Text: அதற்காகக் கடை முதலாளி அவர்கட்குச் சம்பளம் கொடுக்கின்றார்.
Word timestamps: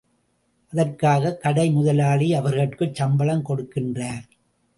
அதற்காகக் 0.73 1.41
கடை 1.41 1.71
முதலாளி 1.71 2.31
அவர்கட்குச் 2.31 2.93
சம்பளம் 2.93 3.45
கொடுக்கின்றார். 3.45 4.25